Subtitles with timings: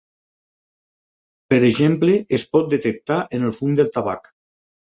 [1.51, 4.31] Per exemple es pot detectar en el fum del tabac.